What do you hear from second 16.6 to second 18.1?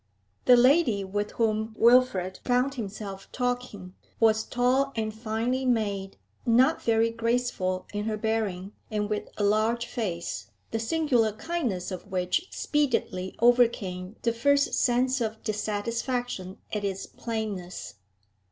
at its plainness.